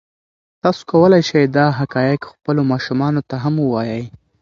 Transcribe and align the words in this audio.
تاسو 0.63 0.81
کولی 0.91 1.21
شئ 1.29 1.43
دا 1.57 1.65
حقایق 1.79 2.21
خپلو 2.31 2.61
ماشومانو 2.71 3.21
ته 3.29 3.35
هم 3.43 3.55
ووایئ. 3.59 4.03